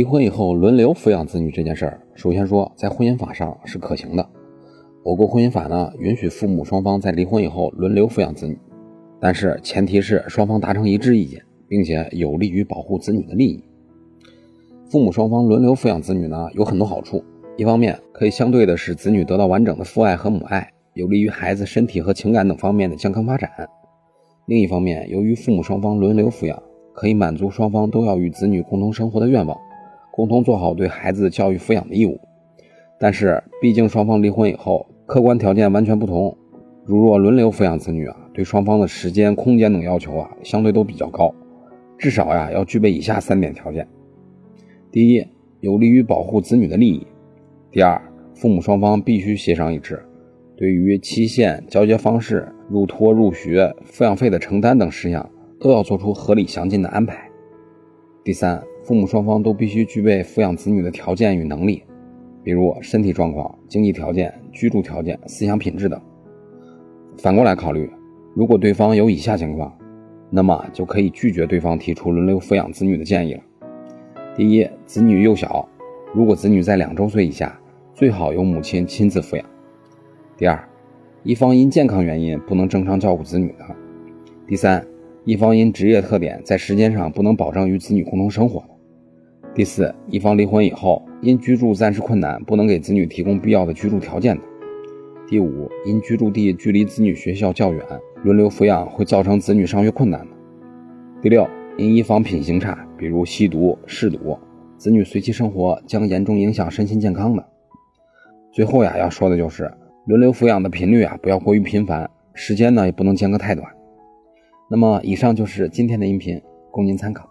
[0.00, 4.26] 离婚以后轮流抚养子女这件事儿，首先说在婚姻法上是可行的。
[5.02, 8.58] 我国婚姻法呢允许父母双方在离婚以后轮流抚养子女，
[9.20, 13.62] 但是前提是双方达成一致意见，并且有利于保护子女的利益。
[14.90, 17.22] 父母双方轮流抚养子女呢有很多好处，
[17.58, 23.50] 一方面可以相对的使子女得到完整的父爱和母爱，有利于孩子身体和情感等方面的健康发展；
[24.46, 26.62] 另一方面，由于父母双方轮流抚养，
[26.94, 29.58] 可以满足双方都要与子女共同生活的愿望，
[30.10, 32.20] 共同做好对孩子教育抚养的义务。
[32.98, 36.36] 但是，毕竟双方离婚以后，客观条件完全不同。
[36.84, 41.32] 如若轮流抚养子女啊，对双方的时间、空间等要求啊，相对都比较高，
[41.96, 43.86] 至少呀要具备以下三点条件：
[44.90, 45.24] 第一，
[45.60, 47.06] 有利于保护子女的利益；
[47.70, 48.00] 第二，
[48.34, 50.02] 父母双方必须协商一致，
[50.56, 57.14] 对于期限、交接方式、入托、入学、抚养费的承担等事项，都要做出合理详尽的安排；
[58.24, 61.84] 第三，父母双方都必须具备抚养子女的条件与能力。
[62.42, 66.02] 比如身体状况、经济条件、居住条件、思想品质等。
[67.16, 67.88] 反过来考虑，
[68.34, 69.72] 如果对方有以下情况，
[70.28, 73.40] 那么就可以拒绝对方提出轮流抚养子女的建议了。
[74.34, 75.68] 第一，子女幼小，
[76.12, 77.56] 如果子女在两周岁以下，
[77.94, 79.46] 最好由母亲亲自抚养。
[80.36, 80.68] 第二，
[81.22, 83.64] 一方因健康原因不能正常照顾子女的。
[84.48, 84.84] 第三，
[85.24, 88.79] 一方因职业特点在时间上不能保证与子女共同生活的。
[89.54, 91.02] 第四，一方离婚以后。
[91.22, 94.42] 因居住暂时困难，不能给子女提供必要的居住条件的；
[95.28, 97.84] 第五，因居住地距离子女学校较远，
[98.22, 100.32] 轮流抚养会造成子女上学困难的；
[101.20, 104.38] 第六，因一方品行差，比如吸毒、嗜赌，
[104.78, 107.46] 子女随其生活将严重影响身心健康的。
[108.50, 109.70] 最后呀，要说的就是
[110.06, 113.70] 轮流抚养的频率啊，不要过于频繁，时间呢也不能间隔太短。
[114.70, 116.40] 那么，以上就是今天的音频，
[116.70, 117.28] 供您参考。